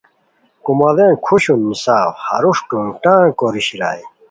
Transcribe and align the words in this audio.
کوماڑین 0.63 1.13
کھوشون 1.25 1.59
نیساؤ 1.69 2.09
ہروݰ 2.25 2.57
ٹونگ 2.69 2.89
ٹانگ 3.03 3.31
کوری 3.39 3.61
شیرائے 3.67 4.03